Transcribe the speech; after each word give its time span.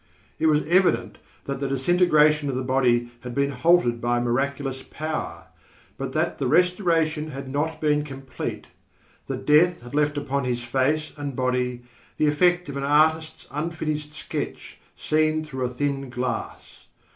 It 0.39 0.47
was 0.47 0.63
evident 0.65 1.19
that 1.45 1.59
the 1.59 1.67
disintegration 1.67 2.49
of 2.49 2.55
the 2.55 2.63
body 2.63 3.11
had 3.19 3.35
been 3.35 3.51
halted 3.51 4.01
by 4.01 4.17
a 4.17 4.21
miraculous 4.21 4.81
power, 4.89 5.45
but 5.95 6.11
that 6.13 6.39
the 6.39 6.47
restoration 6.47 7.29
had 7.29 7.47
not 7.47 7.79
been 7.79 8.03
complete; 8.03 8.65
that 9.27 9.45
death 9.45 9.83
had 9.83 9.93
left 9.93 10.17
upon 10.17 10.45
his 10.45 10.63
face 10.63 11.11
and 11.17 11.35
body 11.35 11.83
the 12.17 12.25
effect 12.25 12.67
of 12.67 12.77
an 12.77 12.83
artist's 12.83 13.45
unfinished 13.51 14.15
sketch 14.15 14.79
seen 14.97 15.45
through 15.45 15.65
a 15.65 15.69
thin 15.69 16.09
glass. 16.09 16.87